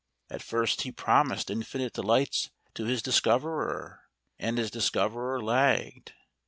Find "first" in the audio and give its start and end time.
0.41-0.81